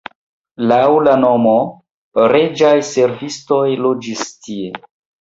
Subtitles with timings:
[0.71, 1.53] Laŭ la nomo
[2.33, 4.77] reĝaj servistoj loĝis tie.